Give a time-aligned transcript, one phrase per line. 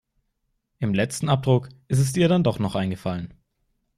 [0.79, 3.35] Im letzen Abdruck ist es ihr dann doch noch eingefallen.